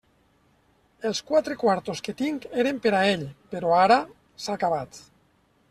[1.09, 3.99] Els quatre quartos que tinc eren per a ell; però ara...
[4.47, 5.03] s'ha acabat.